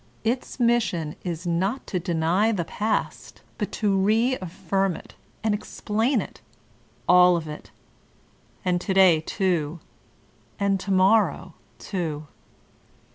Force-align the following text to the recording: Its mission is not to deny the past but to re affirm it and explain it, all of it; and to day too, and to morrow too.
Its 0.23 0.59
mission 0.59 1.15
is 1.23 1.45
not 1.45 1.85
to 1.85 1.99
deny 1.99 2.51
the 2.51 2.65
past 2.65 3.43
but 3.59 3.71
to 3.71 3.95
re 3.95 4.35
affirm 4.41 4.95
it 4.95 5.13
and 5.43 5.53
explain 5.53 6.19
it, 6.21 6.41
all 7.07 7.37
of 7.37 7.47
it; 7.47 7.69
and 8.65 8.81
to 8.81 8.95
day 8.95 9.19
too, 9.21 9.79
and 10.59 10.79
to 10.79 10.89
morrow 10.91 11.53
too. 11.77 12.25